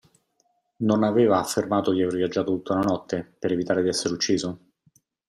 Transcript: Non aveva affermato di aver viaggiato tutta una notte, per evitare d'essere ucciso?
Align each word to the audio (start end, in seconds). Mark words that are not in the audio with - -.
Non 0.77 1.03
aveva 1.03 1.37
affermato 1.37 1.91
di 1.91 2.01
aver 2.01 2.15
viaggiato 2.15 2.49
tutta 2.53 2.73
una 2.73 2.81
notte, 2.81 3.35
per 3.37 3.51
evitare 3.51 3.83
d'essere 3.83 4.15
ucciso? 4.15 4.59